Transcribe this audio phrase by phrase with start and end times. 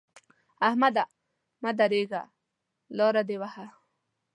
[0.67, 1.03] احمده!
[1.63, 2.23] مه درېږه؛
[2.97, 3.65] لاره دې وهه.